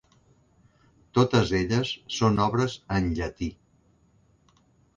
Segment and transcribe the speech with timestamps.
[1.17, 3.53] Totes elles són obres en llatí.